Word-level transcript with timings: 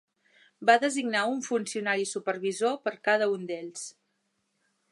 Va 0.69 0.75
designar 0.83 1.21
un 1.33 1.43
funcionari 1.49 2.07
supervisor 2.13 2.73
per 2.87 2.95
a 2.97 2.99
cada 3.09 3.29
un 3.35 3.45
d'ells. 3.53 3.85